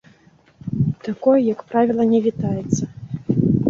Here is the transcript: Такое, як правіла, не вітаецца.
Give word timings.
Такое, 1.09 1.35
як 1.53 1.61
правіла, 1.69 2.03
не 2.17 2.25
вітаецца. 2.29 2.83